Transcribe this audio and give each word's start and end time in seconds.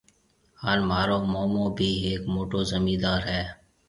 هانَ 0.61 0.79
مهارو 0.89 1.17
مومو 1.33 1.65
بي 1.77 1.89
هيَڪ 2.03 2.21
موٽو 2.35 2.59
زميندار 2.71 3.19
هيَ۔ 3.31 3.43